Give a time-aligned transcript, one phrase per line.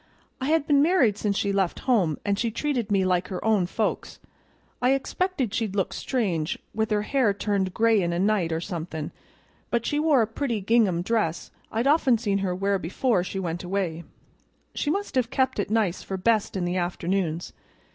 [0.41, 3.67] I had been married since she left home, an' she treated me like her own
[3.67, 4.17] folks.
[4.81, 9.11] I expected she'd look strange, with her hair turned gray in a night or somethin',
[9.69, 13.63] but she wore a pretty gingham dress I'd often seen her wear before she went
[13.63, 14.03] away;
[14.73, 17.53] she must have kept it nice for best in the afternoons.